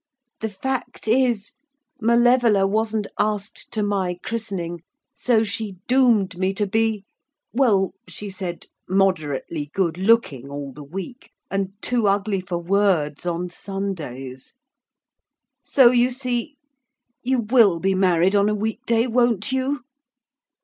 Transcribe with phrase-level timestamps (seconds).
[0.39, 1.53] The fact is
[2.01, 4.81] Malevola wasn't asked to my christening
[5.15, 7.05] so she doomed me to be...
[7.53, 13.51] well, she said "moderately good looking all the week, and too ugly for words on
[13.51, 14.55] Sundays."
[15.63, 16.55] So you see!
[17.21, 19.81] You will be married on a week day, won't you?'